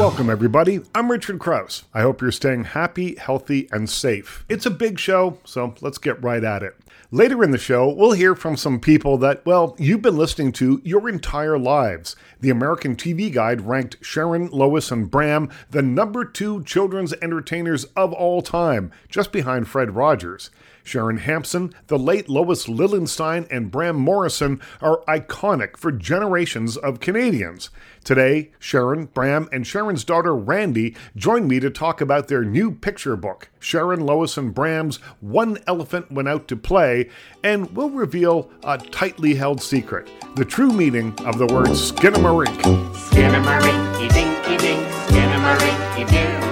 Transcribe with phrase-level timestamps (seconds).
[0.00, 0.80] Welcome, everybody.
[0.94, 1.84] I'm Richard Crouse.
[1.92, 4.46] I hope you're staying happy, healthy, and safe.
[4.48, 6.74] It's a big show, so let's get right at it.
[7.10, 10.80] Later in the show, we'll hear from some people that, well, you've been listening to
[10.84, 12.16] your entire lives.
[12.40, 18.14] The American TV Guide ranked Sharon, Lois, and Bram the number two children's entertainers of
[18.14, 20.48] all time, just behind Fred Rogers.
[20.84, 27.70] Sharon Hampson, the late Lois Lilienstein, and Bram Morrison are iconic for generations of Canadians.
[28.04, 33.16] Today, Sharon, Bram, and Sharon's daughter Randy join me to talk about their new picture
[33.16, 37.10] book, Sharon, Lois, and Bram's One Elephant Went Out to Play,
[37.44, 42.56] and we'll reveal a tightly held secret the true meaning of the word skinamarink.
[42.94, 46.50] Skinamarink, dinky dink, skinamarink, doo.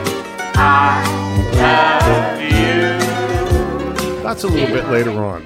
[0.54, 2.32] I ah, love ah.
[2.32, 2.37] you.
[4.28, 5.42] That's a little bit later on.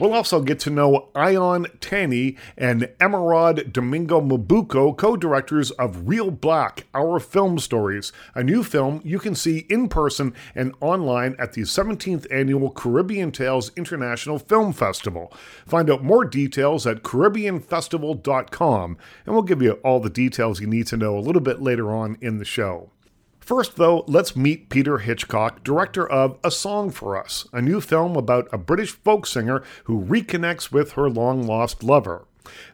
[0.00, 6.32] We'll also get to know Ion Tani and Emerald Domingo Mabuco, co directors of Real
[6.32, 11.52] Black Our Film Stories, a new film you can see in person and online at
[11.52, 15.32] the 17th Annual Caribbean Tales International Film Festival.
[15.64, 20.88] Find out more details at CaribbeanFestival.com, and we'll give you all the details you need
[20.88, 22.90] to know a little bit later on in the show.
[23.44, 28.16] First, though, let's meet Peter Hitchcock, director of A Song for Us, a new film
[28.16, 32.26] about a British folk singer who reconnects with her long lost lover.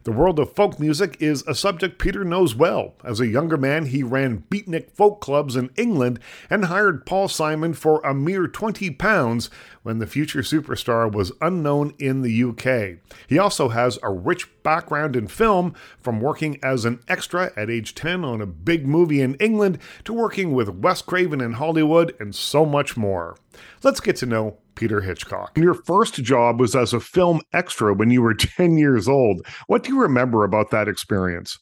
[0.05, 2.95] The world of folk music is a subject Peter knows well.
[3.05, 6.19] As a younger man, he ran beatnik folk clubs in England
[6.49, 9.51] and hired Paul Simon for a mere 20 pounds
[9.83, 12.99] when the future superstar was unknown in the UK.
[13.27, 17.95] He also has a rich background in film, from working as an extra at age
[17.95, 22.35] 10 on a big movie in England to working with Wes Craven in Hollywood and
[22.35, 23.37] so much more.
[23.83, 25.59] Let's get to know Peter Hitchcock.
[25.59, 29.47] Your first job was as a film extra when you were 10 years old.
[29.67, 31.59] What do you remember about that experience?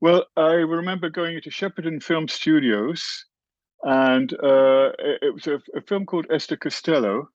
[0.00, 3.24] Well, I remember going into Shepperton Film Studios,
[3.82, 7.28] and uh, it, was a, a, film called Esther Costello,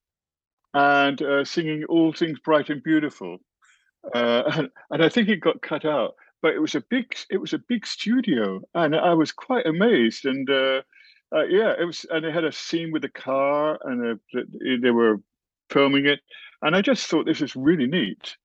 [0.74, 3.38] and uh, singing "All Things Bright and Beautiful,"
[4.16, 6.16] uh, and, and, I think it got cut out.
[6.42, 10.26] But it was a big, it was a big studio, and I was quite amazed.
[10.26, 10.82] And uh,
[11.36, 14.20] uh, yeah, it was, and they had a scene with a car, and
[14.82, 15.18] they were
[15.70, 16.20] filming it,
[16.62, 18.38] and I just thought this is really neat.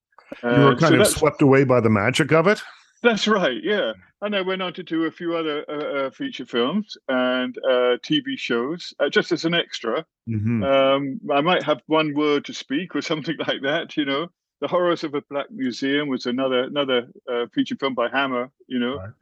[0.43, 2.61] you were uh, kind so of swept away by the magic of it.
[3.03, 3.93] That's right, yeah.
[4.21, 7.99] And I went on to do a few other uh, uh feature films and uh,
[8.05, 10.05] TV shows, uh, just as an extra.
[10.29, 10.63] Mm-hmm.
[10.63, 14.29] Um, I might have one word to speak or something like that, you know.
[14.61, 17.09] The Horrors of a Black Museum was another another
[17.53, 19.13] feature film by Hammer, you know.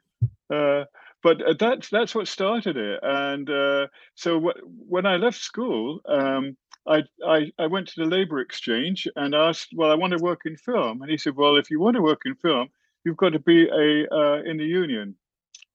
[0.49, 0.85] Right
[1.23, 2.99] but uh, that's that's what started it.
[3.03, 4.51] And uh, so
[4.87, 9.69] when I left school, um, I, I, I went to the labor exchange and asked,
[9.75, 12.01] well, I want to work in film, and he said, well, if you want to
[12.01, 12.69] work in film,
[13.03, 15.15] you've got to be a uh, in the union.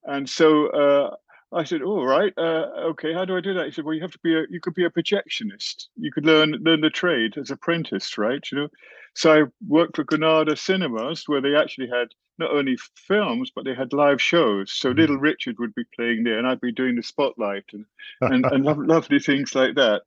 [0.04, 1.16] And so uh,
[1.52, 3.12] I said, "All oh, right, uh, okay.
[3.12, 4.74] How do I do that?" He said, "Well, you have to be a you could
[4.74, 5.88] be a projectionist.
[5.96, 8.44] You could learn learn the trade as apprentice, right?
[8.50, 8.68] You know."
[9.14, 12.08] So I worked for Granada Cinemas, where they actually had
[12.38, 14.72] not only films but they had live shows.
[14.72, 15.00] So mm-hmm.
[15.00, 17.86] Little Richard would be playing there, and I'd be doing the spotlight and
[18.20, 20.02] and, and lo- lovely things like that.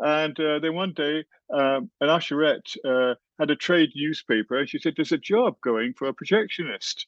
[0.00, 4.78] And uh, then one day, um, an usherette uh, had a trade newspaper, and she
[4.78, 7.06] said, "There's a job going for a projectionist."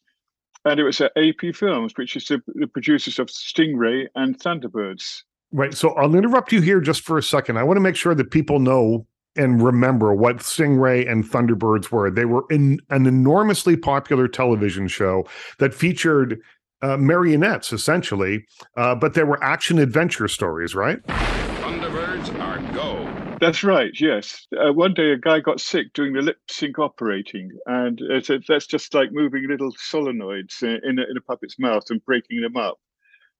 [0.66, 5.22] And it was at AP Films, which is the, the, producers of Stingray and Thunderbirds.
[5.52, 5.72] Right.
[5.72, 7.56] So I'll interrupt you here just for a second.
[7.56, 9.06] I want to make sure that people know
[9.36, 12.10] and remember what Stingray and Thunderbirds were.
[12.10, 15.24] They were in an enormously popular television show
[15.58, 16.40] that featured
[16.82, 18.44] uh, marionettes, essentially,
[18.76, 21.02] uh, but they were action adventure stories, right?
[21.06, 23.15] Thunderbirds are go.
[23.38, 23.92] That's right.
[24.00, 24.46] Yes.
[24.56, 28.66] Uh, one day, a guy got sick doing the lip sync operating, and said, that's
[28.66, 32.78] just like moving little solenoids in a, in a puppet's mouth and breaking them up.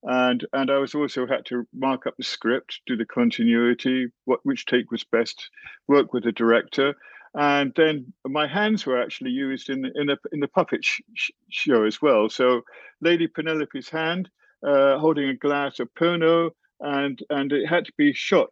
[0.02, 4.40] And and I was also had to mark up the script, do the continuity, what
[4.44, 5.50] which take was best,
[5.88, 6.94] work with the director,
[7.34, 11.30] and then my hands were actually used in the, in the in the puppet sh-
[11.50, 12.28] show as well.
[12.28, 12.62] So
[13.00, 14.28] Lady Penelope's hand
[14.66, 16.50] uh, holding a glass of Pernod,
[16.80, 18.50] and and it had to be shot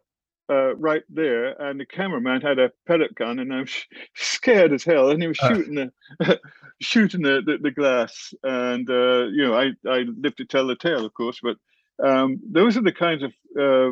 [0.49, 4.83] uh, right there, and the cameraman had a pellet gun, and I'm sh- scared as
[4.83, 5.49] hell, and he was uh.
[5.49, 5.87] shooting uh.
[6.19, 6.39] the
[6.81, 10.75] shooting the, the, the, glass, and uh, you know, I I lived to tell the
[10.75, 11.57] tale, of course, but
[12.05, 13.91] um, those are the kinds of uh,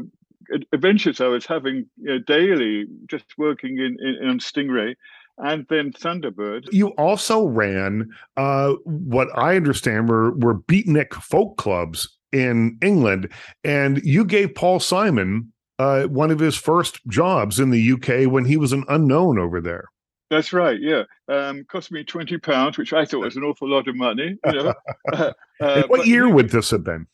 [0.72, 4.96] adventures I was having you know, daily, just working in, in, in Stingray.
[5.40, 6.68] And then Thunderbird.
[6.72, 13.30] You also ran uh, what I understand were were beatnik folk clubs in England,
[13.64, 18.46] and you gave Paul Simon uh, one of his first jobs in the UK when
[18.46, 19.86] he was an unknown over there.
[20.30, 20.80] That's right.
[20.80, 24.38] Yeah, um, cost me twenty pounds, which I thought was an awful lot of money.
[24.46, 24.74] You know?
[25.62, 27.08] uh, what year would this have been?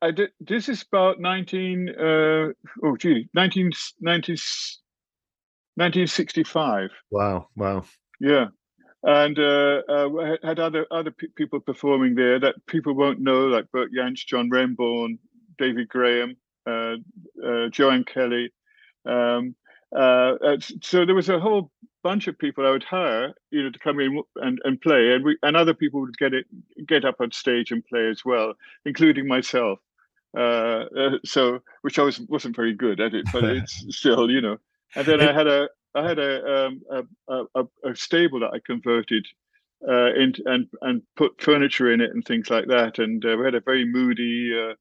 [0.00, 0.30] I did.
[0.40, 1.90] This is about nineteen.
[1.90, 2.52] Uh,
[2.82, 4.36] oh, gee, 19, 19,
[5.74, 6.90] 1965.
[7.10, 7.48] Wow!
[7.56, 7.84] Wow!
[8.20, 8.46] Yeah,
[9.02, 13.70] and uh, uh, had other other pe- people performing there that people won't know, like
[13.72, 15.18] Bert Jansch, John Renbourn,
[15.58, 18.52] David Graham, uh, uh, Jo Ann Kelly.
[19.06, 19.54] Um,
[19.94, 21.70] uh, so there was a whole
[22.02, 25.24] bunch of people I would hire, you know, to come in and, and play, and
[25.24, 26.46] we and other people would get it
[26.86, 29.78] get up on stage and play as well, including myself.
[30.36, 34.40] Uh, uh, so which I was wasn't very good at it, but it's still, you
[34.40, 34.58] know.
[34.96, 36.82] And then I had a I had a um,
[37.28, 39.26] a, a, a, stable that I converted
[39.88, 43.44] uh, into and and put furniture in it and things like that, and uh, we
[43.44, 44.74] had a very moody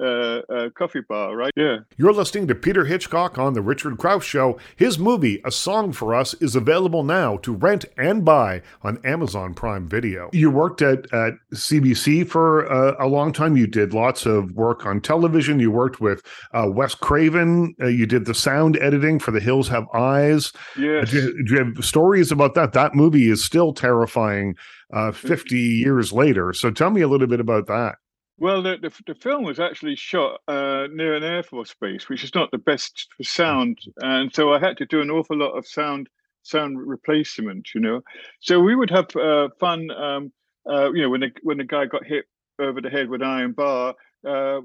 [0.00, 1.52] uh, uh, coffee bar, right?
[1.56, 1.78] Yeah.
[1.96, 4.58] You're listening to Peter Hitchcock on The Richard Crouse Show.
[4.76, 9.54] His movie, A Song for Us, is available now to rent and buy on Amazon
[9.54, 10.30] Prime Video.
[10.32, 13.56] You worked at, at CBC for uh, a long time.
[13.56, 15.60] You did lots of work on television.
[15.60, 16.22] You worked with
[16.54, 17.74] uh, Wes Craven.
[17.80, 20.52] Uh, you did the sound editing for The Hills Have Eyes.
[20.78, 21.10] Yes.
[21.10, 22.72] Do you, do you have stories about that?
[22.72, 24.56] That movie is still terrifying
[24.92, 26.52] uh, 50 years later.
[26.52, 27.96] So tell me a little bit about that.
[28.40, 32.24] Well, the, the, the, film was actually shot uh, near an Air Force base, which
[32.24, 35.58] is not the best for sound, and so I had to do an awful lot
[35.58, 36.08] of sound
[36.42, 37.74] sound replacement.
[37.74, 38.00] You know,
[38.40, 39.90] so we would have uh, fun.
[39.90, 40.32] Um,
[40.66, 42.24] uh, you know, when the when the guy got hit
[42.58, 43.94] over the head with an iron bar,
[44.26, 44.60] uh,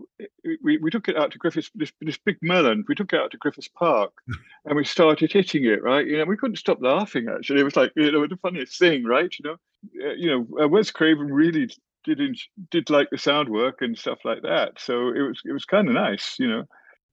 [0.64, 2.86] we we took it out to Griffiths this this big melon.
[2.88, 4.14] We took it out to Griffiths Park,
[4.66, 5.84] and we started hitting it.
[5.84, 7.28] Right, you know, we couldn't stop laughing.
[7.28, 9.34] Actually, it was like you know the funniest thing, right?
[9.38, 11.70] You know, uh, you know, uh, Wes Craven really
[12.06, 12.38] did
[12.72, 14.80] did like the sound work and stuff like that.
[14.80, 16.64] So it was it was kind of nice, you know.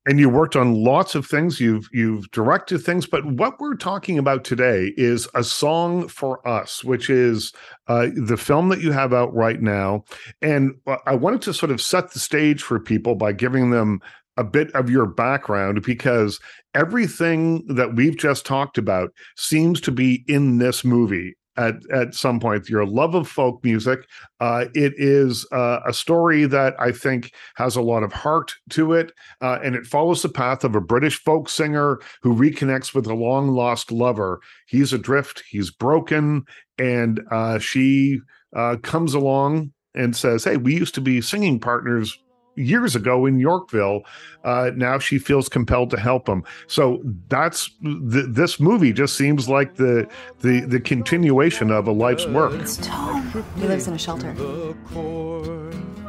[0.05, 1.61] And you worked on lots of things.
[1.61, 6.83] You've you've directed things, but what we're talking about today is a song for us,
[6.83, 7.53] which is
[7.87, 10.05] uh, the film that you have out right now.
[10.41, 10.75] And
[11.07, 14.01] I wanted to sort of set the stage for people by giving them
[14.37, 16.41] a bit of your background because
[16.75, 22.41] everything that we've just talked about seems to be in this movie at at some
[22.41, 24.07] point your love of folk music.
[24.41, 28.93] Uh, it is uh, a story that i think has a lot of heart to
[28.93, 33.07] it uh, and it follows the path of a british folk singer who reconnects with
[33.07, 34.41] a long lost lover.
[34.67, 36.45] He's adrift he's broken
[36.79, 38.21] and uh, she
[38.57, 42.19] uh, comes along and says hey we used to be singing partners
[42.57, 44.03] years ago in Yorkville.
[44.45, 46.45] Uh, now she feels compelled to help him.
[46.67, 50.09] So that's th- this movie just seems like the
[50.41, 52.53] the the continuation of a life's work.
[52.55, 53.45] It's Tom.
[53.57, 54.31] He lives in a shelter.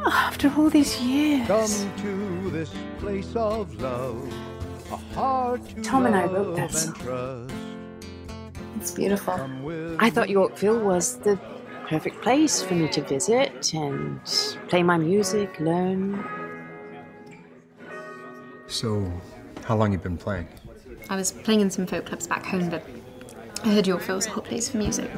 [0.06, 1.46] After all these years.
[1.46, 4.32] come to this place of love.
[4.90, 7.50] To Tom and I wrote that song.
[8.76, 9.34] It's beautiful.
[9.98, 11.38] I thought Yorkville was the
[11.88, 14.20] perfect place for me to visit and
[14.68, 16.24] play my music, learn.
[18.66, 19.10] So,
[19.64, 20.48] how long you been playing?
[21.10, 22.82] I was playing in some folk clubs back home, but
[23.62, 25.10] I heard Yorkville's a hot place for music.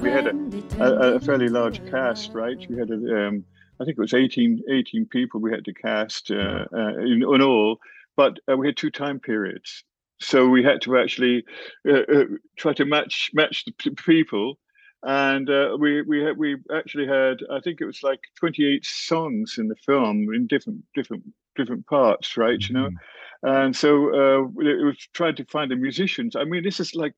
[0.00, 0.34] We had a,
[0.78, 2.58] a, a fairly large cast, right?
[2.68, 3.44] We had, a, um,
[3.80, 7.42] I think it was 18, 18 people we had to cast uh, uh, in, in,
[7.42, 7.78] all,
[8.16, 9.84] but uh, we had two time periods.
[10.20, 11.44] So we had to actually
[11.88, 12.24] uh, uh,
[12.56, 14.58] try to match match the p- people
[15.02, 19.56] and uh, we we had, we actually had I think it was like 28 songs
[19.58, 21.24] in the film in different different
[21.56, 22.60] different parts, right?
[22.68, 23.48] You know, mm-hmm.
[23.48, 26.36] and so uh, it was trying to find the musicians.
[26.36, 27.14] I mean, this is like,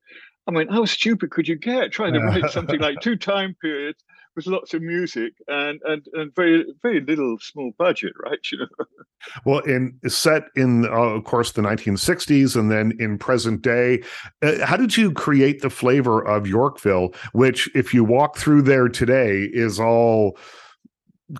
[0.47, 4.03] I mean, how stupid could you get trying to write something like two time periods
[4.35, 8.39] with lots of music and and and very very little small budget, right?
[8.51, 8.85] You know.
[9.45, 14.03] Well, in set in uh, of course the 1960s and then in present day,
[14.41, 17.13] uh, how did you create the flavor of Yorkville?
[17.31, 20.37] Which, if you walk through there today, is all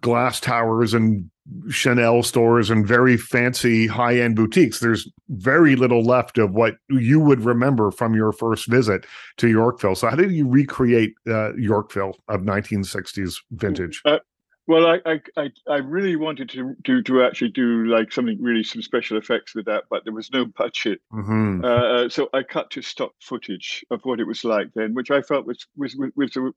[0.01, 1.29] glass towers and
[1.69, 4.79] Chanel stores and very fancy high end boutiques.
[4.79, 9.05] There's very little left of what you would remember from your first visit
[9.37, 9.95] to Yorkville.
[9.95, 14.01] So, how did you recreate uh, Yorkville of 1960s vintage?
[14.05, 14.19] Uh,
[14.65, 18.81] well, I, I I really wanted to do to actually do like something really some
[18.81, 21.01] special effects with that, but there was no budget.
[21.11, 21.65] Mm-hmm.
[21.65, 25.11] Uh, uh so I cut to stock footage of what it was like then, which
[25.11, 26.51] I felt was was was a,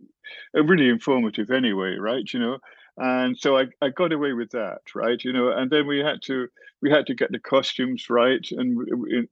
[0.55, 2.23] a really informative anyway, right?
[2.33, 2.59] You know,
[2.99, 6.23] and so I, I got away with that right you know and then we had
[6.23, 6.49] to
[6.81, 8.79] we had to get the costumes right and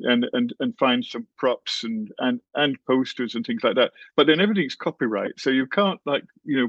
[0.00, 4.26] and and and find some props and and and posters and things like that but
[4.26, 6.68] then everything's copyright so you can't like you know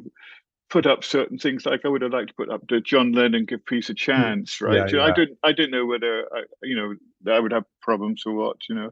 [0.70, 3.46] put up certain things like I would have liked to put up the John Lennon
[3.46, 3.98] give peace a hmm.
[3.98, 5.06] chance right yeah, yeah.
[5.06, 8.58] I didn't I didn't know whether I, you know I would have problems or what
[8.70, 8.92] you know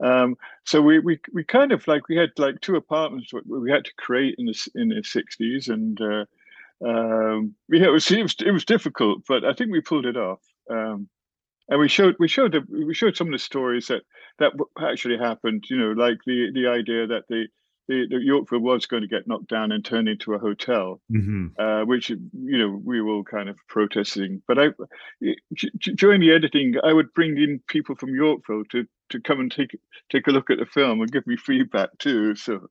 [0.00, 3.84] um, so we, we we kind of like we had like two apartments we had
[3.84, 6.24] to create in the in the 60s and uh,
[6.86, 10.16] um, yeah, it was, it was it was difficult, but I think we pulled it
[10.16, 10.40] off.
[10.70, 11.08] Um,
[11.68, 14.02] and we showed we showed the, we showed some of the stories that
[14.38, 15.64] that actually happened.
[15.70, 17.46] You know, like the the idea that the
[17.88, 21.48] the, the Yorkville was going to get knocked down and turned into a hotel, mm-hmm.
[21.58, 24.42] uh, which you know we were all kind of protesting.
[24.46, 24.66] But I,
[25.94, 29.76] during the editing, I would bring in people from Yorkville to to come and take
[30.10, 32.34] take a look at the film and give me feedback too.
[32.34, 32.68] So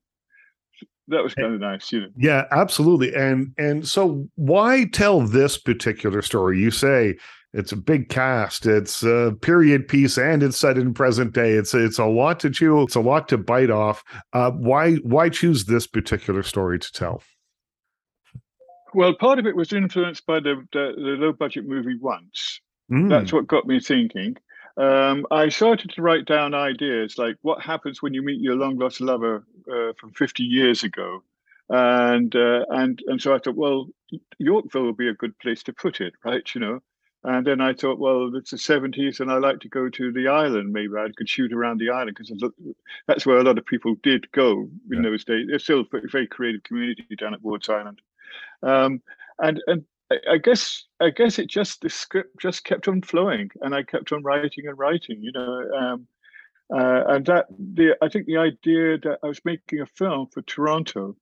[1.09, 2.07] that was kind of nice, you know.
[2.17, 3.13] Yeah, absolutely.
[3.13, 6.59] And and so why tell this particular story?
[6.59, 7.15] You say
[7.53, 8.65] it's a big cast.
[8.65, 11.51] It's a period piece, and it's set in present day.
[11.51, 12.81] It's it's a lot to chew.
[12.81, 14.03] It's a lot to bite off.
[14.33, 17.21] Uh, why why choose this particular story to tell?
[18.93, 22.61] Well, part of it was influenced by the the, the low budget movie Once.
[22.91, 23.09] Mm.
[23.09, 24.35] That's what got me thinking.
[24.75, 28.77] Um, I started to write down ideas like what happens when you meet your long
[28.77, 31.23] lost lover uh, from 50 years ago,
[31.69, 33.87] and uh, and and so I thought, well,
[34.39, 36.43] Yorkville would be a good place to put it, right?
[36.55, 36.79] You know,
[37.23, 40.27] and then I thought, well, it's the 70s and I like to go to the
[40.27, 40.73] island.
[40.73, 42.43] Maybe I could shoot around the island because
[43.07, 45.09] that's where a lot of people did go in yeah.
[45.09, 45.47] those days.
[45.49, 48.01] It's still a very creative community down at Wards Island.
[48.61, 49.01] Um,
[49.39, 49.85] and and
[50.29, 54.11] I guess I guess it just the script just kept on flowing, and I kept
[54.11, 55.21] on writing and writing.
[55.21, 56.07] You know, um,
[56.73, 60.41] uh, and that the I think the idea that I was making a film for
[60.41, 61.15] Toronto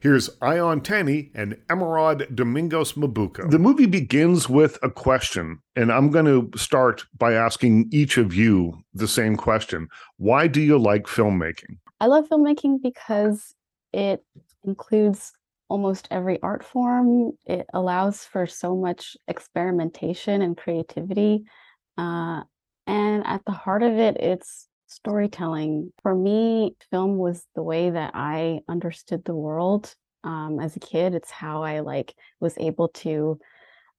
[0.00, 3.50] Here's Ion Tani and Emerald Domingos Mabuco.
[3.50, 8.34] The movie begins with a question, and I'm going to start by asking each of
[8.34, 9.88] you the same question.
[10.16, 11.76] Why do you like filmmaking?
[12.00, 13.54] I love filmmaking because
[13.92, 14.24] it
[14.64, 15.32] includes
[15.68, 17.32] almost every art form.
[17.44, 21.44] It allows for so much experimentation and creativity.
[21.98, 22.44] Uh,
[22.86, 25.92] and at the heart of it, it's storytelling.
[26.02, 29.94] For me, film was the way that I understood the world
[30.24, 31.14] um, as a kid.
[31.14, 33.38] It's how I like was able to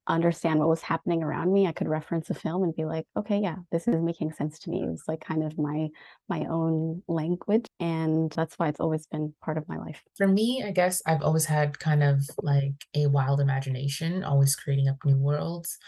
[0.08, 3.38] understand what was happening around me i could reference a film and be like okay
[3.38, 5.88] yeah this is making sense to me it was like kind of my
[6.28, 10.60] my own language and that's why it's always been part of my life for me
[10.66, 15.16] i guess i've always had kind of like a wild imagination always creating up new
[15.16, 15.78] worlds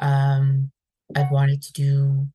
[0.00, 0.68] um
[1.14, 2.26] i've wanted to do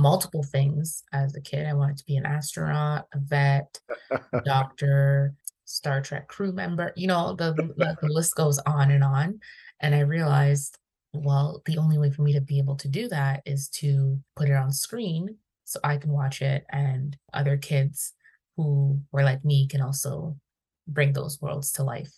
[0.00, 1.66] multiple things as a kid.
[1.66, 3.78] I wanted to be an astronaut, a vet,
[4.10, 6.92] a doctor, Star Trek crew member.
[6.96, 9.38] You know, the, the, the list goes on and on.
[9.80, 10.78] And I realized,
[11.12, 14.48] well, the only way for me to be able to do that is to put
[14.48, 18.12] it on screen so I can watch it and other kids
[18.56, 20.36] who were like me can also
[20.88, 22.12] bring those worlds to life.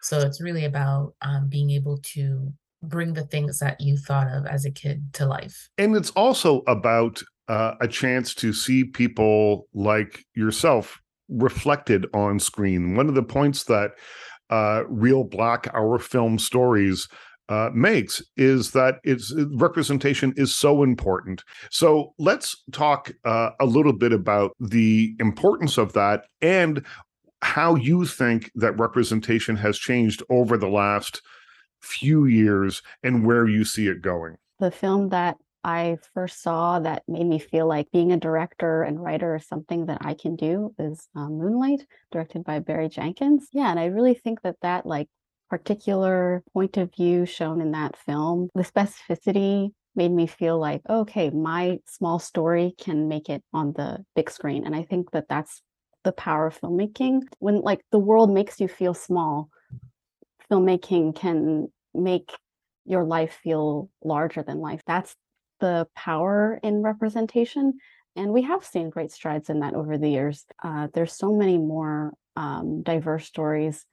[0.00, 2.52] So it's really about um, being able to
[2.88, 5.68] bring the things that you thought of as a kid to life.
[5.78, 12.96] And it's also about uh, a chance to see people like yourself reflected on screen.
[12.96, 13.92] One of the points that
[14.50, 17.08] uh, Real Black, our film stories,
[17.48, 21.42] uh, makes is that its representation is so important.
[21.70, 26.84] So let's talk uh, a little bit about the importance of that and
[27.42, 31.20] how you think that representation has changed over the last
[31.84, 34.36] few years and where you see it going?
[34.58, 39.02] The film that I first saw that made me feel like being a director and
[39.02, 43.48] writer is something that I can do is um, Moonlight, directed by Barry Jenkins.
[43.52, 45.08] Yeah, and I really think that that like
[45.48, 51.30] particular point of view shown in that film, the specificity made me feel like, okay,
[51.30, 54.66] my small story can make it on the big screen.
[54.66, 55.62] And I think that that's
[56.02, 57.22] the power of filmmaking.
[57.38, 59.48] When like the world makes you feel small,
[60.50, 62.30] filmmaking can make
[62.84, 64.82] your life feel larger than life.
[64.86, 65.16] That's
[65.60, 67.74] the power in representation.
[68.16, 70.44] And we have seen great strides in that over the years.
[70.62, 73.86] Uh, there's so many more um, diverse stories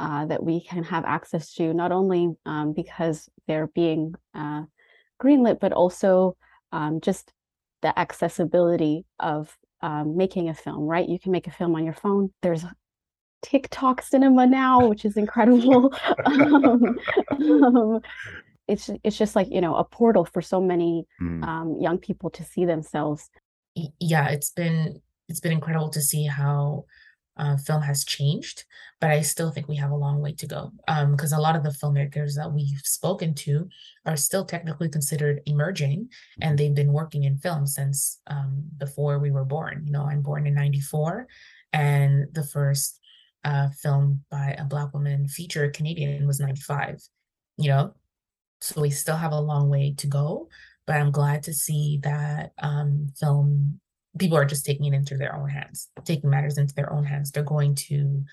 [0.00, 4.62] uh, that we can have access to, not only um, because they're being uh,
[5.22, 6.36] greenlit, but also
[6.72, 7.32] um, just
[7.82, 11.08] the accessibility of um, making a film, right?
[11.08, 12.30] You can make a film on your phone.
[12.42, 12.64] There's
[13.42, 15.94] TikTok cinema now, which is incredible.
[16.26, 16.98] um,
[17.30, 18.00] um,
[18.66, 21.44] it's it's just like you know a portal for so many Mm.
[21.44, 23.30] um, young people to see themselves.
[24.00, 26.84] Yeah, it's been it's been incredible to see how
[27.36, 28.64] uh, film has changed,
[29.00, 30.72] but I still think we have a long way to go.
[30.88, 33.68] Um, because a lot of the filmmakers that we've spoken to
[34.06, 36.08] are still technically considered emerging,
[36.40, 39.82] and they've been working in film since um, before we were born.
[39.86, 41.26] You know, I'm born in '94,
[41.72, 42.98] and the first
[43.48, 47.02] uh, film by a Black woman feature Canadian was '95.
[47.56, 47.94] You know,
[48.60, 50.48] so we still have a long way to go,
[50.86, 53.80] but I'm glad to see that um, film
[54.18, 57.30] people are just taking it into their own hands, taking matters into their own hands.
[57.30, 58.24] They're going to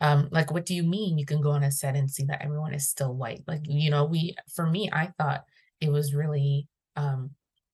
[0.00, 2.42] Um, like, what do you mean you can go on a set and see that
[2.42, 3.42] everyone is still white?
[3.46, 5.44] Like, you know, we, for me, I thought
[5.80, 7.30] it was really um,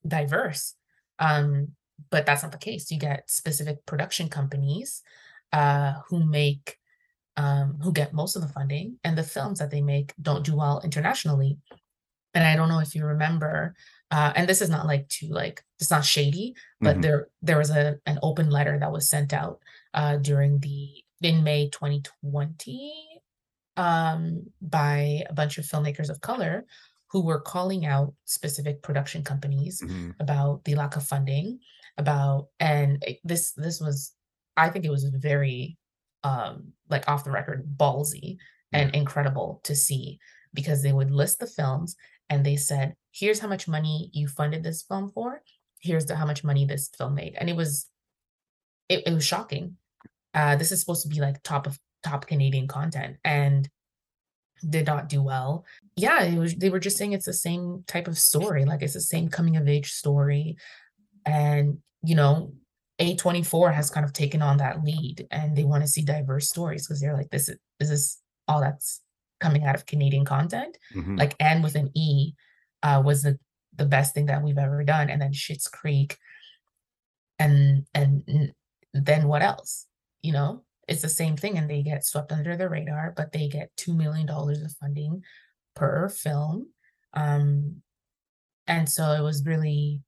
[0.07, 0.75] diverse.
[1.18, 1.68] Um,
[2.11, 2.91] but that's not the case.
[2.91, 5.03] You get specific production companies
[5.53, 6.79] uh, who make
[7.37, 10.57] um, who get most of the funding, and the films that they make don't do
[10.57, 11.59] well internationally.
[12.35, 13.75] And I don't know if you remember,
[14.13, 17.03] uh, and this is not like too like it's not shady, but Mhm.
[17.03, 19.61] there there was a an open letter that was sent out
[19.95, 23.21] uh, during the in May 2020
[23.77, 26.67] um, by a bunch of filmmakers of color
[27.11, 30.21] who were calling out specific production companies Mhm.
[30.21, 31.59] about the lack of funding
[32.01, 34.13] about and it- this this was
[34.57, 35.77] i think it was very
[36.25, 38.37] um like off the record ballsy
[38.73, 40.19] and incredible to see
[40.55, 41.97] because they would list the films
[42.29, 45.43] and they said here's how much money you funded this film for.
[45.81, 47.35] Here's the, how much money this film made.
[47.39, 47.87] And it was
[48.89, 49.77] it, it was shocking.
[50.35, 53.69] Uh this is supposed to be like top of top canadian content and
[54.69, 55.65] did not do well.
[55.97, 58.95] Yeah it was they were just saying it's the same type of story like it's
[58.95, 60.57] the same coming of age story.
[61.27, 62.53] And you know
[63.01, 66.87] a24 has kind of taken on that lead and they want to see diverse stories
[66.87, 69.01] because they're like this is, is this all that's
[69.41, 71.19] coming out of canadian content Mhm.
[71.19, 72.33] like Anne with an e
[72.83, 73.39] uh was the
[73.77, 76.19] the best thing that we've ever done and then Schitt's creek
[77.39, 78.53] and and
[78.93, 79.87] then what else
[80.23, 83.49] you know it's the same thing and they get swept under the radar but they
[83.49, 85.23] get two million dollars of funding
[85.75, 86.67] per film
[87.15, 87.77] um
[88.67, 90.03] and so it was really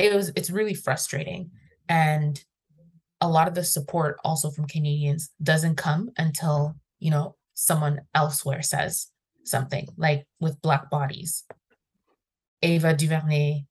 [0.00, 1.50] it was it's really frustrating.
[1.88, 2.42] And
[3.20, 8.62] a lot of the support also from canadians doesn't come until you know someone elsewhere
[8.62, 9.08] says
[9.44, 11.44] something like with black bodies.
[12.62, 13.64] Ava duvernay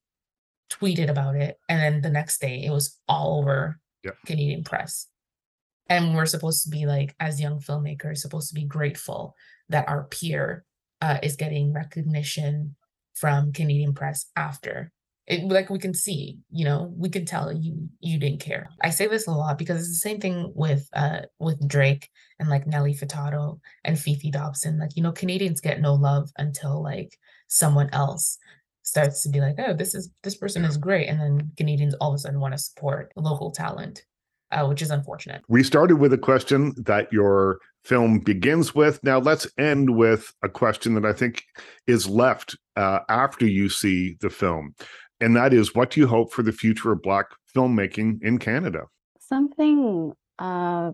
[0.72, 4.12] tweeted about it and then the next day it was all over Yeah.
[4.26, 5.08] canadian press.
[5.88, 9.36] And we're supposed to be like as young filmmakers supposed to be grateful
[9.70, 10.64] that our peer
[11.02, 12.76] uh, is getting recognition
[13.16, 14.92] from canadian press after
[15.30, 18.90] it like we can see you know we can tell you you didn't care i
[18.90, 22.68] say this a lot because it's the same thing with uh with drake and like
[22.68, 27.90] nelly furtado and fefe dobson like you know canadians get no love until like someone
[27.94, 28.38] else
[28.82, 32.10] starts to be like oh this is this person is great and then canadians all
[32.10, 34.04] of a sudden want to support local talent
[34.52, 39.02] uh, which is unfortunate We started with a question that your film begins with.
[39.04, 41.44] Now let's end with a question that I think
[41.88, 44.74] is left uh, after you see the film.
[45.22, 48.86] And that is what do you hope for the future of Black filmmaking in Canada?
[49.20, 50.92] Something uh,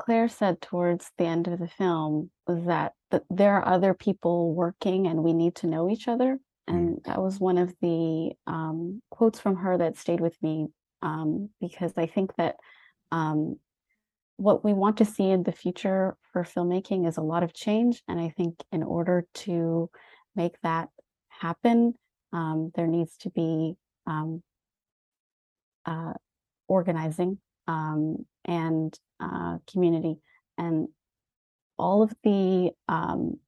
[0.00, 4.54] Claire said towards the end of the film was that, that there are other people
[4.54, 6.38] working and we need to know each other.
[6.66, 10.68] And that was one of the um, quotes from her that stayed with me
[11.02, 12.56] um, because I think that
[13.12, 13.58] um,
[14.36, 18.02] what we want to see in the future for filmmaking is a lot of change.
[18.08, 19.90] And I think in order to
[20.34, 20.88] make that
[21.28, 21.94] happen,
[22.32, 24.42] um, there needs to be um,
[25.86, 26.12] uh,
[26.68, 30.16] organizing um, and uh, community.
[30.58, 30.88] And
[31.78, 33.38] all of the um,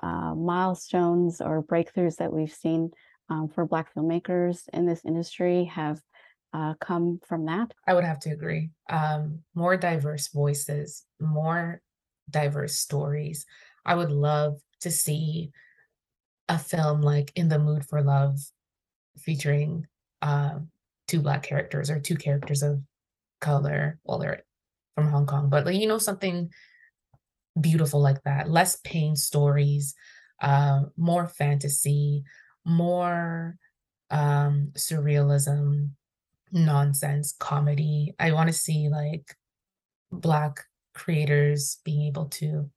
[0.00, 2.90] uh, milestones or breakthroughs that we've seen
[3.28, 6.00] um, for Black filmmakers in this industry have
[6.52, 7.72] uh, come from that.
[7.86, 8.70] I would have to agree.
[8.88, 11.80] Um, more diverse voices, more
[12.30, 13.46] diverse stories.
[13.84, 15.50] I would love to see
[16.48, 18.38] a film like In the Mood for Love
[19.18, 19.86] featuring
[20.22, 20.58] uh,
[21.08, 22.80] two black characters or two characters of
[23.40, 23.98] color.
[24.04, 24.44] Well, they're
[24.94, 26.50] from Hong Kong, but like, you know, something
[27.60, 28.50] beautiful like that.
[28.50, 29.94] Less pain stories,
[30.40, 32.24] uh, more fantasy,
[32.64, 33.56] more
[34.10, 35.90] um, surrealism,
[36.52, 38.14] nonsense, comedy.
[38.18, 39.34] I want to see like
[40.12, 42.70] black creators being able to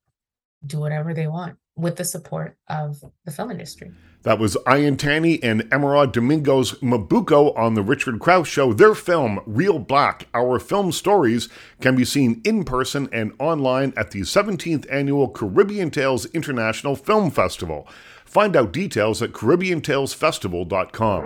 [0.66, 3.92] do whatever they want with the support of the film industry.
[4.24, 4.98] That was Ian
[5.42, 8.74] and Emerald Domingos Mabuko on The Richard Crouse Show.
[8.74, 11.48] Their film, Real Black Our Film Stories,
[11.80, 17.32] can be seen in person and online at the 17th Annual Caribbean Tales International Film
[17.32, 17.88] Festival.
[18.30, 21.24] Find out details at CaribbeanTalesFestival.com.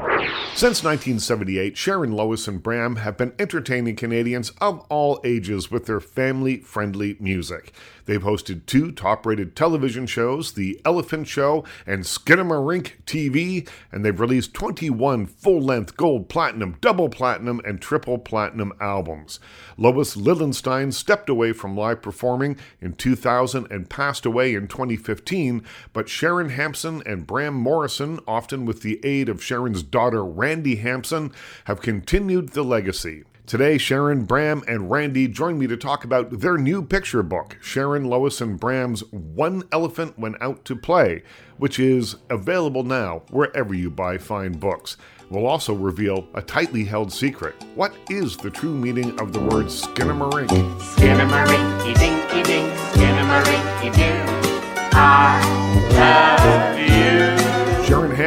[0.55, 5.99] Since 1978, Sharon Lois and Bram have been entertaining Canadians of all ages with their
[5.99, 7.73] family friendly music.
[8.05, 14.19] They've hosted two top rated television shows, The Elephant Show and Skinamarink TV, and they've
[14.19, 19.39] released 21 full length gold, platinum, double platinum, and triple platinum albums.
[19.77, 25.63] Lois Lilienstein stepped away from live performing in 2000 and passed away in 2015,
[25.93, 31.31] but Sharon Hampson and Bram Morrison, often with the aid of Sharon's daughter Randy Hampson,
[31.65, 33.23] have continued the legacy.
[33.45, 38.05] Today, Sharon, Bram, and Randy join me to talk about their new picture book, Sharon,
[38.05, 41.23] Lois, and Bram's One Elephant Went Out to Play,
[41.57, 44.95] which is available now wherever you buy fine books.
[45.29, 47.55] We'll also reveal a tightly held secret.
[47.75, 50.47] What is the true meaning of the word skinamarink?
[50.79, 54.52] Skinamarink, dinky dink, skinamarink, doo.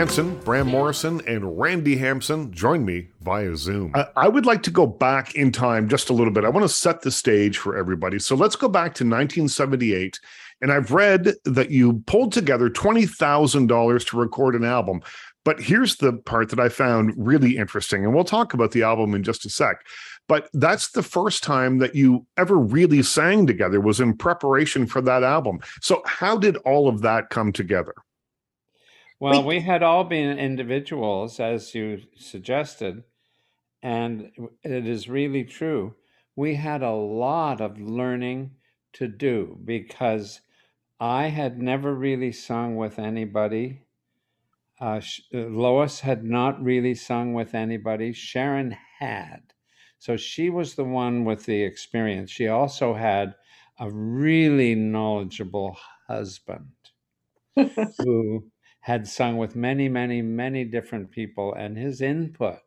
[0.06, 3.92] Hampson, Bram Morrison, and Randy Hampson join me via Zoom.
[3.94, 6.44] I, I, would like to go back in time just a little bit.
[6.44, 8.18] I want to set the stage for everybody.
[8.18, 10.20] So let's go back to 1978.
[10.60, 15.02] And I've read that you pulled together $20,000 to record an album.
[15.44, 18.04] But here's the part that I found really interesting.
[18.04, 19.84] And we'll talk about the album in just a sec.
[20.28, 25.00] But that's the first time that you ever really sang together was in preparation for
[25.02, 25.60] that album.
[25.80, 27.94] So how did all of that come together?
[29.20, 33.04] Well, we, we had all been individuals, as you suggested,
[33.82, 34.30] and
[34.62, 35.94] it is really true.
[36.34, 38.50] We had a lot of learning
[38.94, 40.40] to do because
[40.98, 43.82] I had never really sung with anybody.
[44.80, 45.00] Uh,
[45.32, 48.12] uh, Lois had not really sung with anybody.
[48.12, 49.45] Sharon had.
[49.98, 52.30] So she was the one with the experience.
[52.30, 53.34] She also had
[53.78, 56.70] a really knowledgeable husband
[57.98, 58.44] who
[58.80, 62.60] had sung with many, many, many different people, and his input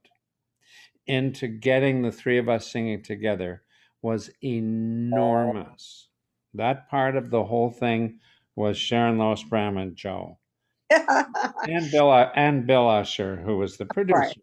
[1.07, 3.63] into getting the three of us singing together
[4.01, 6.09] was enormous.
[6.53, 8.19] That part of the whole thing
[8.55, 10.39] was Sharon Lois Bram and Joe.
[10.91, 14.19] and Bill and Bill Usher, who was the producer.
[14.19, 14.37] Right.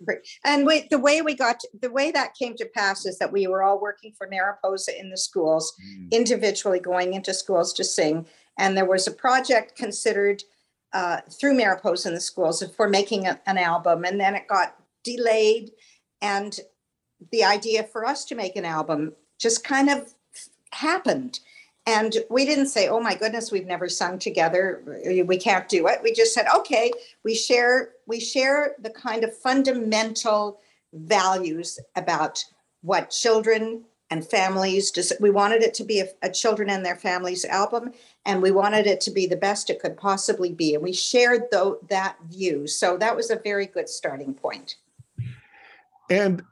[0.00, 0.18] Right.
[0.44, 3.32] And we, the way we got to, the way that came to pass is that
[3.32, 6.10] we were all working for Mariposa in the schools, mm.
[6.10, 8.26] individually going into schools to sing.
[8.58, 10.42] And there was a project considered
[10.92, 14.76] uh, through Mariposa in the schools for making a, an album, and then it got
[15.02, 15.70] delayed.
[16.20, 16.58] And
[17.32, 20.14] the idea for us to make an album just kind of
[20.72, 21.40] happened.
[21.86, 24.82] And we didn't say, oh my goodness, we've never sung together.
[25.26, 26.00] We can't do it.
[26.02, 26.90] We just said, okay,
[27.24, 30.60] we share, we share the kind of fundamental
[30.92, 32.44] values about
[32.82, 37.44] what children and families we wanted it to be a, a, children and their families
[37.46, 37.90] album
[38.26, 41.42] and we wanted it to be the best it could possibly be and we shared
[41.50, 42.66] though that view.
[42.66, 44.76] So that was a very good starting point.
[46.10, 46.42] And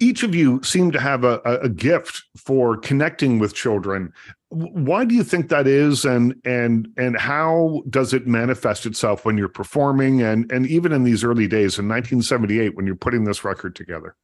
[0.00, 4.12] each of you seem to have a, a gift for connecting with children
[4.54, 9.38] why do you think that is and and and how does it manifest itself when
[9.38, 13.44] you're performing and and even in these early days in 1978 when you're putting this
[13.44, 14.14] record together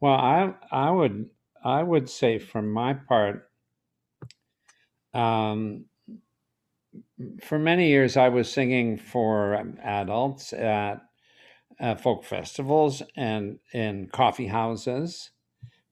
[0.00, 1.28] well i i would
[1.62, 3.50] I would say, for my part,
[5.12, 5.86] um,
[7.42, 11.02] for many years I was singing for adults at
[11.78, 15.30] uh, folk festivals and in coffee houses,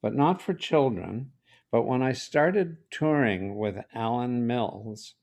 [0.01, 1.31] but not for children.
[1.71, 5.15] But when I started touring with Alan Mills,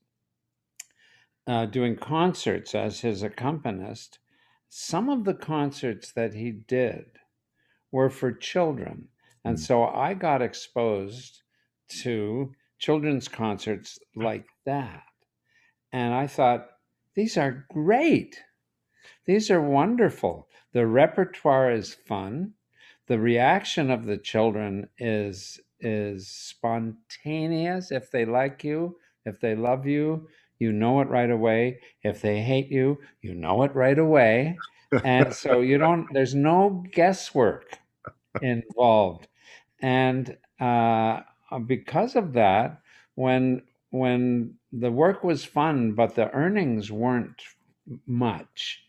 [1.47, 4.19] uh, doing concerts as his accompanist,
[4.69, 7.07] some of the concerts that he did
[7.91, 9.09] were for children.
[9.45, 11.43] And so I got exposed
[12.03, 15.05] to children's concerts like that.
[15.93, 16.69] And I thought,
[17.15, 18.43] these are great.
[19.25, 20.49] These are wonderful.
[20.73, 22.53] The repertoire is fun.
[23.07, 27.91] The reaction of the children is is spontaneous.
[27.91, 31.81] If they like you, if they love you, you know it right away.
[32.03, 34.59] If they hate you, you know it right away.
[35.05, 37.79] And so you don't there's no guesswork
[38.41, 39.29] involved.
[39.81, 41.21] And uh,
[41.67, 42.81] because of that,
[43.15, 47.43] when when the work was fun, but the earnings weren't
[48.07, 48.86] much,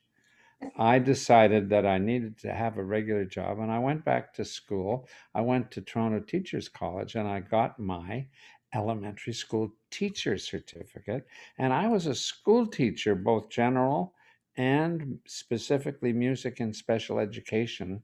[0.78, 4.46] I decided that I needed to have a regular job and I went back to
[4.46, 5.08] school.
[5.34, 8.28] I went to Toronto Teachers College and I got my
[8.74, 11.26] elementary school teacher certificate.
[11.58, 14.14] And I was a school teacher, both general
[14.56, 18.04] and specifically music and special education,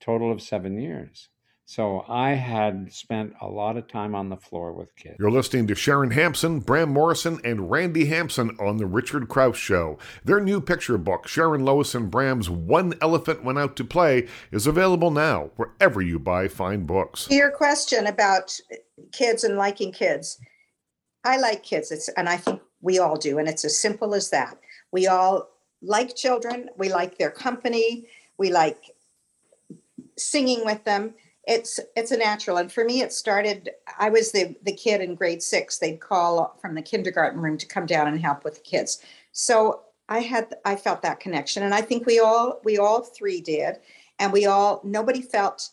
[0.00, 1.28] total of seven years.
[1.70, 5.14] So I had spent a lot of time on the floor with kids.
[5.20, 9.96] You're listening to Sharon Hampson, Bram Morrison, and Randy Hampson on The Richard Crouse Show.
[10.24, 14.66] Their new picture book, Sharon Lois and Bram's One Elephant Went Out to Play, is
[14.66, 17.28] available now wherever you buy fine books.
[17.30, 18.58] Your question about
[19.12, 20.40] kids and liking kids,
[21.22, 24.30] I like kids, it's, and I think we all do, and it's as simple as
[24.30, 24.58] that.
[24.90, 25.48] We all
[25.82, 28.82] like children, we like their company, we like
[30.16, 31.14] singing with them
[31.46, 35.14] it's it's a natural and for me it started i was the the kid in
[35.14, 38.60] grade six they'd call from the kindergarten room to come down and help with the
[38.60, 39.02] kids.
[39.32, 43.40] So i had i felt that connection and i think we all we all three
[43.40, 43.78] did
[44.18, 45.70] and we all nobody felt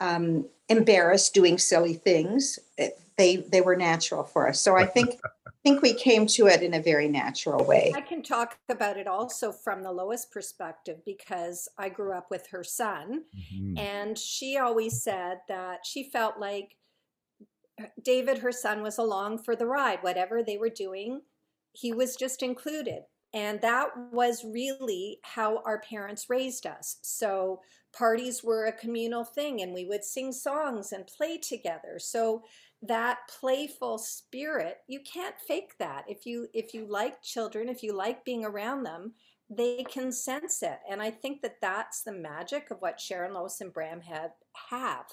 [0.00, 2.58] um, embarrassed doing silly things.
[2.76, 4.60] It, they they were natural for us.
[4.60, 5.18] So i think
[5.66, 7.92] think we came to it in a very natural way.
[7.96, 12.46] I can talk about it also from the Lois perspective because I grew up with
[12.52, 13.76] her son, mm-hmm.
[13.76, 16.76] and she always said that she felt like
[17.82, 19.98] uh, David, her son, was along for the ride.
[20.02, 21.22] Whatever they were doing,
[21.72, 23.02] he was just included.
[23.34, 26.98] And that was really how our parents raised us.
[27.02, 27.60] So
[27.92, 31.98] parties were a communal thing, and we would sing songs and play together.
[31.98, 32.44] So
[32.88, 36.04] that playful spirit you can't fake that.
[36.08, 39.14] If you if you like children if you like being around them
[39.48, 40.78] they can sense it.
[40.90, 44.32] And i think that that's the magic of what sharon lois and bram have
[44.70, 45.06] have.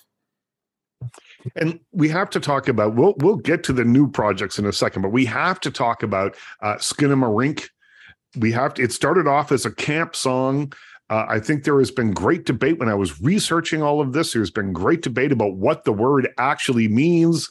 [1.56, 4.74] And we have to talk about we'll we'll get to the new projects in a
[4.74, 7.70] second but we have to talk about uh Rink.
[8.38, 10.74] we have to it started off as a camp song
[11.10, 14.34] uh, I think there has been great debate when I was researching all of this.
[14.34, 17.50] There's been great debate about what the word actually means.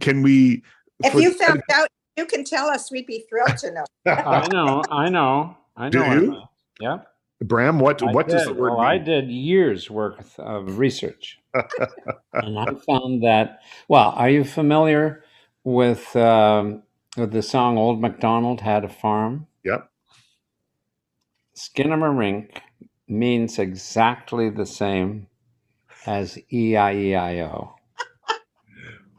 [0.00, 0.62] Can we?
[1.04, 2.90] If for, you found out, you can tell us.
[2.90, 3.84] We'd be thrilled to know.
[4.06, 4.82] I know.
[4.90, 5.56] I know.
[5.76, 5.90] I know.
[5.90, 6.42] Do you?
[6.80, 6.98] Yeah.
[7.42, 8.38] Bram, what I what did.
[8.38, 8.86] does the word well, mean?
[8.86, 11.38] I did years worth of research,
[12.32, 13.60] and I found that.
[13.88, 15.22] Well, are you familiar
[15.62, 16.82] with um,
[17.18, 19.46] with the song "Old MacDonald Had a Farm"?
[19.64, 19.90] Yep.
[21.56, 22.58] Skinamarink
[23.08, 25.26] means exactly the same
[26.06, 27.72] as E-I-E-I-O.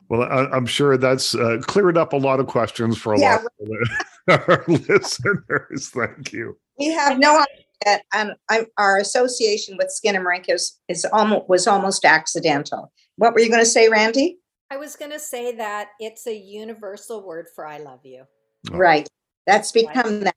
[0.09, 3.43] Well, I, am sure that's uh, cleared up a lot of questions for a yeah.
[4.29, 5.89] lot of our listeners.
[5.89, 6.57] Thank you.
[6.79, 7.43] We have no
[7.85, 12.91] idea, and I'm, our association with Skinamarink is, is almost was almost accidental.
[13.17, 14.37] What were you going to say, Randy?
[14.71, 18.23] I was going to say that it's a universal word for "I love you."
[18.71, 18.77] Oh.
[18.77, 19.09] Right.
[19.45, 20.35] That's become that.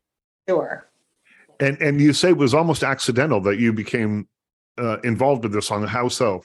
[0.49, 0.90] Sure.
[1.61, 4.29] And and you say it was almost accidental that you became
[4.79, 5.87] uh, involved with this song.
[5.87, 6.43] How so?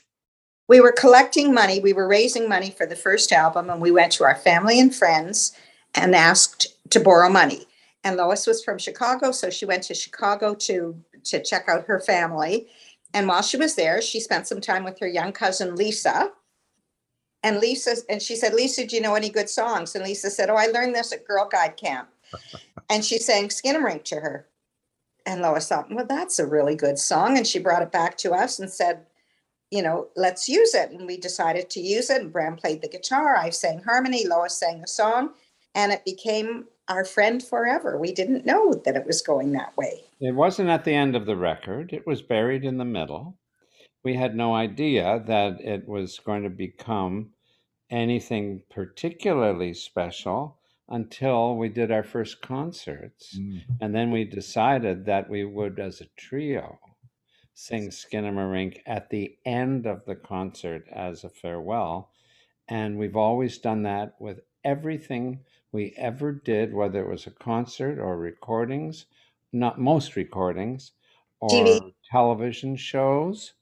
[0.68, 1.80] We were collecting money.
[1.80, 4.94] We were raising money for the first album, and we went to our family and
[4.94, 5.54] friends
[5.94, 7.66] and asked to borrow money.
[8.04, 12.00] And Lois was from Chicago, so she went to Chicago to to check out her
[12.00, 12.68] family.
[13.14, 16.32] And while she was there, she spent some time with her young cousin Lisa.
[17.44, 20.50] And Lisa and she said, "Lisa, do you know any good songs?" And Lisa said,
[20.50, 22.10] "Oh, I learned this at Girl Guide camp."
[22.90, 24.48] and she sang Skinamarink to her.
[25.26, 27.38] And Lois thought, well, that's a really good song.
[27.38, 29.06] And she brought it back to us and said,
[29.72, 30.92] you know, let's use it.
[30.92, 32.22] And we decided to use it.
[32.22, 33.36] And Bram played the guitar.
[33.36, 34.28] I sang harmony.
[34.28, 35.32] Lois sang the song.
[35.74, 37.98] And it became our friend forever.
[37.98, 40.04] We didn't know that it was going that way.
[40.22, 43.38] It wasn't at the end of the record, it was buried in the middle.
[44.04, 47.32] We had no idea that it was going to become
[47.90, 53.38] anything particularly special until we did our first concerts.
[53.38, 53.62] Mm.
[53.82, 56.80] And then we decided that we would, as a trio,
[57.54, 62.12] sing Skinamarink at the end of the concert as a farewell.
[62.68, 65.40] And we've always done that with everything
[65.72, 69.06] we ever did, whether it was a concert or recordings,
[69.52, 70.92] not most recordings,
[71.40, 71.94] or TV.
[72.10, 73.54] television shows.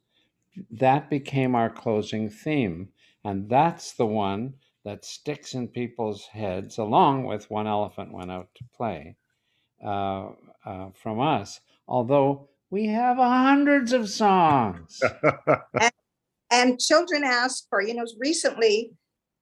[0.69, 2.89] That became our closing theme.
[3.23, 8.49] And that's the one that sticks in people's heads, along with One Elephant Went Out
[8.55, 9.15] to Play
[9.83, 10.29] uh,
[10.65, 11.61] uh, from us.
[11.87, 15.01] Although we have hundreds of songs.
[16.53, 18.91] and children ask for you know recently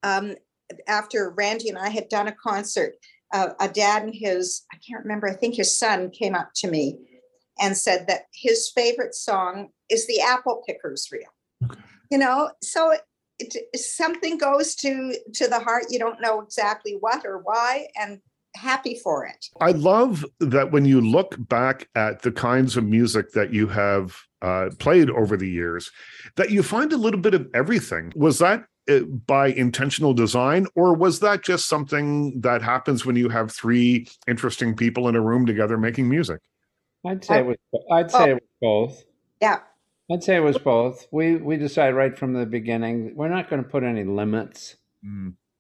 [0.04, 0.34] um,
[0.88, 2.94] after randy and i had done a concert
[3.34, 6.70] uh, a dad and his i can't remember i think his son came up to
[6.70, 6.98] me
[7.60, 11.70] and said that his favorite song is the apple pickers reel
[12.10, 12.96] you know so
[13.42, 17.88] it, it, something goes to to the heart you don't know exactly what or why
[18.00, 18.22] and
[18.56, 23.32] happy for it I love that when you look back at the kinds of music
[23.32, 25.92] that you have uh, played over the years,
[26.36, 28.12] that you find a little bit of everything.
[28.16, 33.30] Was that uh, by intentional design, or was that just something that happens when you
[33.30, 36.40] have three interesting people in a room together making music?
[37.06, 37.58] I'd say it was.
[37.92, 39.06] I'd say it was both.
[39.42, 39.60] yeah
[40.12, 41.08] I'd say it was both.
[41.12, 44.76] We we decided right from the beginning we're not going to put any limits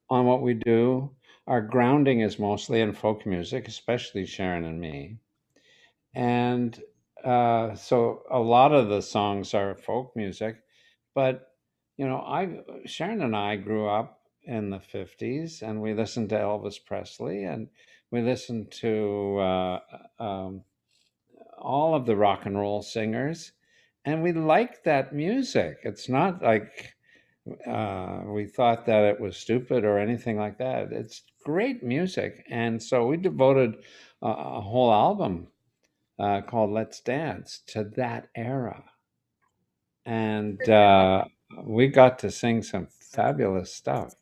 [0.09, 1.11] on what we do.
[1.47, 5.17] Our grounding is mostly in folk music, especially Sharon and me,
[6.13, 6.79] and
[7.23, 10.57] uh, so a lot of the songs are folk music.
[11.15, 11.47] But
[11.97, 16.35] you know, I Sharon and I grew up in the '50s, and we listened to
[16.35, 17.67] Elvis Presley, and
[18.11, 19.79] we listened to uh,
[20.19, 20.63] um,
[21.57, 23.53] all of the rock and roll singers,
[24.05, 25.79] and we liked that music.
[25.83, 26.93] It's not like
[27.67, 30.91] uh, we thought that it was stupid or anything like that.
[30.91, 33.75] It's great music, and so we devoted
[34.21, 35.47] a, a whole album
[36.19, 38.83] uh, called "Let's Dance" to that era,
[40.05, 41.25] and uh,
[41.63, 44.15] we got to sing some fabulous stuff,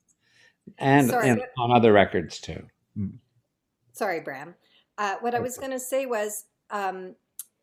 [0.77, 2.63] and, Sorry, and on other records too.
[3.93, 4.55] Sorry, Bram.
[4.97, 7.15] Uh, what I was going to say was um,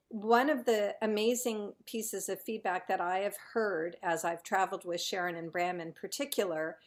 [0.09, 5.01] one of the amazing pieces of feedback that I have heard as I've traveled with
[5.01, 6.79] Sharon and Bram in particular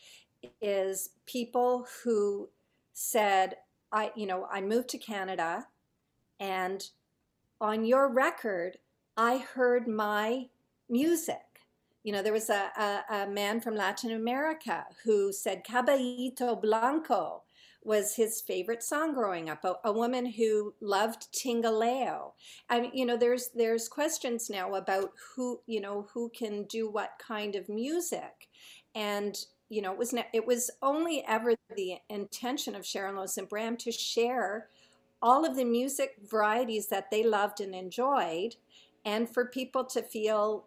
[0.62, 2.50] is people who
[2.94, 3.58] said,
[3.92, 5.68] I, you know, I moved to Canada
[6.40, 6.88] and
[7.62, 8.78] on your record,
[9.18, 10.48] I heard my
[10.90, 11.38] music.
[12.04, 17.42] You know, there was a, a, a man from Latin America who said Caballito Blanco
[17.90, 19.66] was his favorite song growing up.
[19.66, 22.34] A, a woman who loved Tingalayo.
[22.70, 26.88] I mean, you know, there's there's questions now about who you know who can do
[26.88, 28.48] what kind of music,
[28.94, 29.36] and
[29.70, 33.76] you know, it was it was only ever the intention of Sharon Lois and Bram
[33.78, 34.68] to share
[35.20, 38.56] all of the music varieties that they loved and enjoyed,
[39.04, 40.66] and for people to feel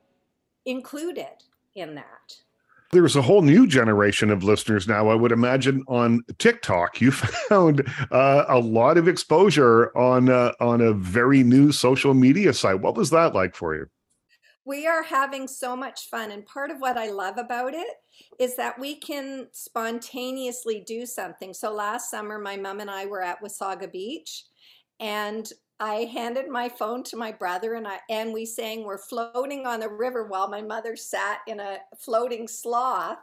[0.67, 1.45] included
[1.77, 2.43] in that.
[2.93, 5.09] There's a whole new generation of listeners now.
[5.09, 7.11] I would imagine on TikTok, you
[7.49, 12.81] found uh, a lot of exposure on uh, on a very new social media site.
[12.81, 13.87] What was that like for you?
[14.67, 16.33] We are having so much fun.
[16.33, 17.97] And part of what I love about it
[18.39, 21.55] is that we can spontaneously do something.
[21.55, 24.45] So last summer, my mom and I were at Wasaga Beach
[25.01, 25.51] and
[25.83, 29.81] I handed my phone to my brother and I and we sang we're floating on
[29.81, 33.19] the river while my mother sat in a floating sloth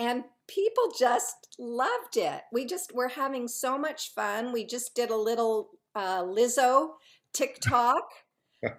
[0.00, 2.40] and people just loved it.
[2.50, 4.52] We just we're having so much fun.
[4.52, 6.94] We just did a little uh, Lizzo
[7.34, 8.02] TikTok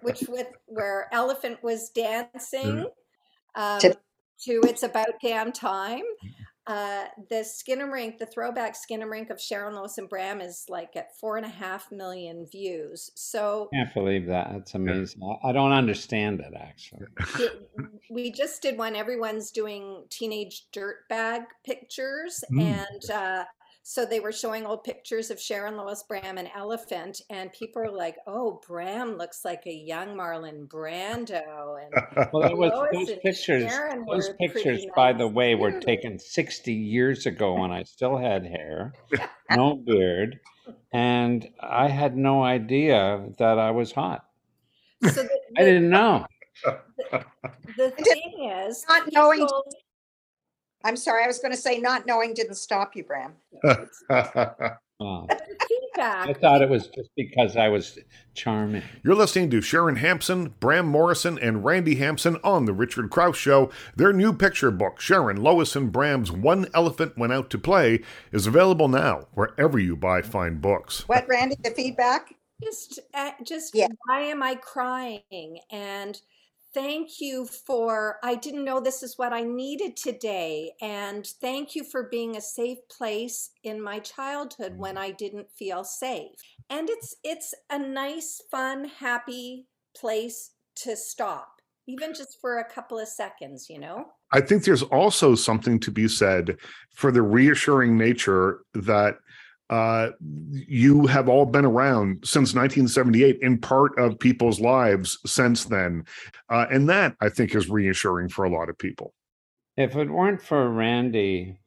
[0.02, 2.86] which with where elephant was dancing
[3.54, 3.98] um, To-
[4.44, 6.02] to it's about damn time
[6.66, 11.36] uh, the Skinnamarink, the throwback Skinnamarink of Sharon Lois and Bram is like at four
[11.36, 13.10] and a half million views.
[13.14, 14.48] So I Can't believe that.
[14.52, 15.20] That's amazing.
[15.22, 17.06] I I don't understand it actually.
[17.38, 17.68] it-
[18.10, 18.94] we just did one.
[18.96, 22.62] Everyone's doing teenage dirtbag pictures, Mm.
[22.62, 23.44] and uh,
[23.86, 27.90] so they were showing old pictures of Sharon Lois Bram and Elephant, and people are
[27.90, 33.08] like, "Oh, Bram looks like a young Marlon Brando," and Well, it was Lois those
[33.10, 33.70] and pictures.
[33.70, 38.16] Sharon Those pictures, pretty by the way, were taken 60 years ago when I still
[38.16, 38.94] had hair,
[39.50, 40.40] no beard,
[40.90, 44.24] and I had no idea that I was hot.
[45.02, 45.28] So the,
[45.58, 46.24] I didn't know.
[47.76, 49.66] the thing is, not knowing people-
[50.84, 53.32] i'm sorry i was going to say not knowing didn't stop you bram
[55.00, 55.26] Wow.
[55.68, 56.28] feedback.
[56.28, 57.98] I thought it was just because I was
[58.32, 58.82] charming.
[59.02, 63.70] You're listening to Sharon Hampson, Bram Morrison, and Randi Hampson on The Richard Crouse Show.
[63.96, 68.46] Their new picture book, Sharon, Lois, and Bram's One Elephant Went Out to Play, is
[68.46, 71.08] available now wherever you buy fine books.
[71.08, 72.32] what randy the feedback
[72.62, 73.88] just uh, just Yeah.
[74.06, 76.20] why am i crying and
[76.74, 80.72] thank you for, I didn't know this is what I needed today.
[80.82, 84.80] And thank you for being a safe place in my childhood mm-hmm.
[84.80, 86.32] when I didn't feel safe.
[86.68, 92.98] And it's, it's a nice, fun, happy place to stop, even just for a couple
[92.98, 94.06] of seconds, you know?
[94.32, 96.56] I think there's also something to be said
[96.92, 99.18] for the reassuring nature that
[99.70, 100.10] uh,
[100.50, 106.04] you have all been around since 1978 in part of people's lives since then.
[106.50, 109.14] Uh, and that I think is reassuring for a lot of people.
[109.76, 111.58] If it weren't for Randi,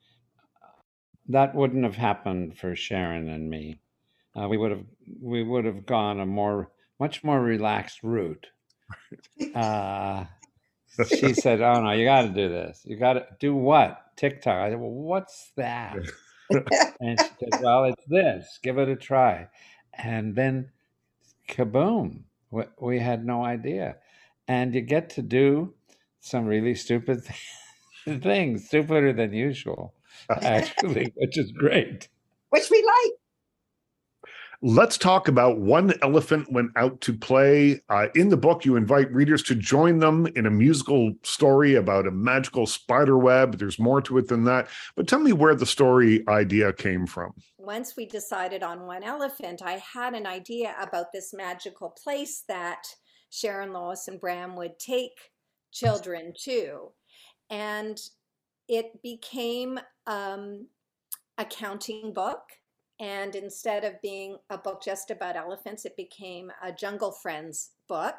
[1.29, 3.79] that wouldn't have happened for Sharon and me.
[4.35, 4.85] Uh, we would have
[5.21, 8.47] we would have gone a more much more relaxed route.
[9.53, 10.25] Uh,
[11.07, 12.81] she said, "Oh no, you got to do this.
[12.85, 14.01] You got to do what?
[14.15, 15.97] TikTok." I said, "Well, what's that?"
[16.49, 18.59] and she said, "Well, it's this.
[18.63, 19.47] Give it a try."
[19.93, 20.71] And then,
[21.49, 22.23] kaboom!
[22.51, 23.97] We, we had no idea,
[24.47, 25.73] and you get to do
[26.19, 27.23] some really stupid
[28.05, 29.93] things, stupider than usual,
[30.29, 32.09] actually, which is great.
[32.49, 33.13] Which we like.
[34.63, 37.79] Let's talk about One Elephant Went Out to Play.
[37.89, 42.07] Uh, in the book, you invite readers to join them in a musical story about
[42.07, 43.59] a magical spider web.
[43.59, 44.67] There's more to it than that.
[44.95, 47.35] But tell me where the story idea came from.
[47.59, 52.87] Once we decided on One Elephant, I had an idea about this magical place that
[53.29, 55.19] Sharon Lois and Bram would take
[55.71, 56.93] children to.
[57.51, 58.01] And
[58.67, 60.65] it became um,
[61.37, 62.41] a counting book
[62.99, 68.15] and instead of being a book just about elephants, it became a Jungle Friends book.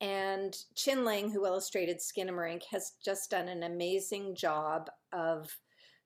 [0.00, 5.54] And Qin Leng, who illustrated Skinnamarink, has just done an amazing job of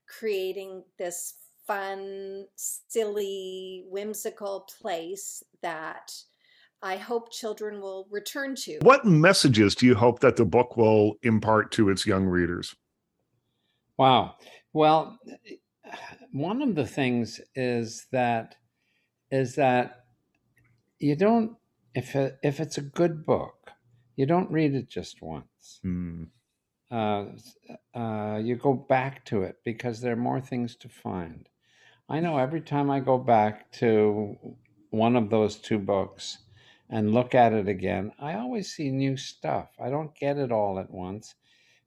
[0.09, 1.35] creating this
[1.67, 6.13] fun, silly, whimsical place that
[6.83, 8.79] I hope children will return to.
[8.83, 12.75] What messages do you hope that the book will impart to its young readers?
[13.97, 14.35] Wow.
[14.73, 15.19] Well,
[16.33, 18.57] one of the things is that
[19.31, 20.05] is that
[20.99, 21.57] you don't
[21.95, 23.71] if it, if it's a good book,
[24.17, 25.81] you don't read it just once.
[25.85, 26.29] Mm.
[26.91, 27.25] Uh,
[27.95, 31.49] uh, you go back to it because there are more things to find.
[32.09, 34.37] I know every time I go back to
[34.91, 36.39] one of those two books
[36.91, 39.71] and look at it again, I always see new stuff.
[39.83, 41.35] I don't get it all at once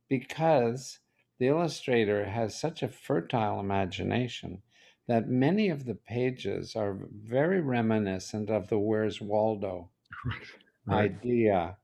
[0.09, 0.99] because
[1.39, 4.61] the illustrator has such a fertile imagination
[5.07, 9.89] that many of the pages are very reminiscent of the Where's Waldo
[10.85, 11.11] Right.
[11.11, 11.77] idea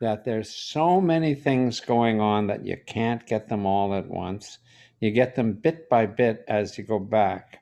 [0.00, 4.58] that there's so many things going on that you can't get them all at once.
[5.00, 7.60] You get them bit by bit as you go back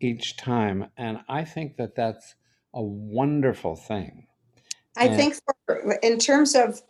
[0.00, 0.86] each time.
[0.96, 2.34] And I think that that's
[2.74, 4.26] a wonderful thing.
[4.96, 5.34] I And- think
[5.66, 6.80] for, in terms of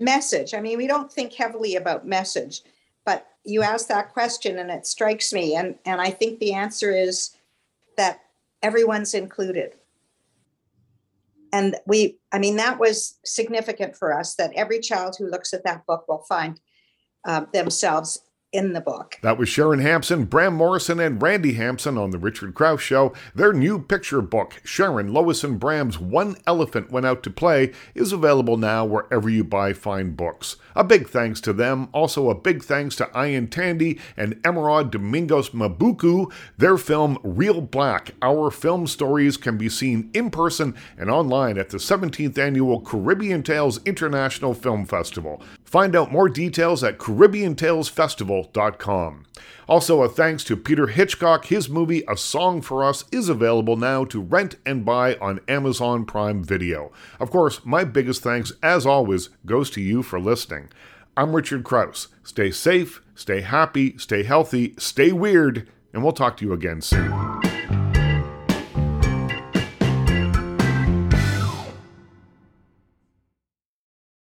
[0.00, 2.62] message, I mean, we don't think heavily about message,
[3.04, 5.54] but you asked that question and it strikes me.
[5.54, 7.36] And, and I think the answer is
[7.96, 8.20] that
[8.62, 9.74] everyone's included.
[11.52, 15.64] And we, I mean, that was significant for us that every child who looks at
[15.64, 16.60] that book will find
[17.24, 18.22] uh, themselves
[18.52, 19.16] in the book.
[19.22, 23.12] That was Sharon Hampson, Bram Morrison, and Randi Hampson on The Richard Crouse Show.
[23.34, 28.12] Their new picture book, Sharon, Lois, and Bram's One Elephant Went Out to Play, is
[28.12, 30.56] available now wherever you buy fine books.
[30.74, 31.88] A big thanks to them.
[31.92, 36.32] Also, a big thanks to Ian Tandy and Emerald Domingos Mabuku.
[36.58, 41.70] Their film, Real Black Our Film Stories, can be seen in person and online at
[41.70, 45.42] the 17th Annual Caribbean Tales International Film Festival.
[45.70, 49.26] Find out more details at CaribbeanTalesFestival.com.
[49.68, 51.44] Also, a thanks to Peter Hitchcock.
[51.44, 56.06] His movie A Song for Us is available now to rent and buy on Amazon
[56.06, 56.90] Prime Video.
[57.20, 60.70] Of course, my biggest thanks, as always, goes to you for listening.
[61.16, 62.08] I'm Richard Crouse.
[62.24, 67.59] Stay safe, stay happy, stay healthy, stay weird, and we'll talk to you again soon.